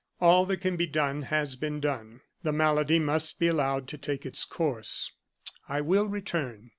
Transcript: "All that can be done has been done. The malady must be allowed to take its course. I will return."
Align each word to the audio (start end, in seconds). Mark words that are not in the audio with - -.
"All 0.19 0.47
that 0.47 0.61
can 0.61 0.77
be 0.77 0.87
done 0.87 1.21
has 1.21 1.55
been 1.55 1.79
done. 1.79 2.21
The 2.41 2.51
malady 2.51 2.97
must 2.97 3.39
be 3.39 3.45
allowed 3.45 3.87
to 3.89 3.99
take 3.99 4.25
its 4.25 4.45
course. 4.45 5.11
I 5.69 5.81
will 5.81 6.07
return." 6.07 6.69